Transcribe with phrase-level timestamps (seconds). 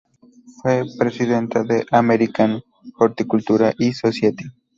[0.59, 2.59] Fue presidenta de la American
[2.97, 4.45] Horticultural Society.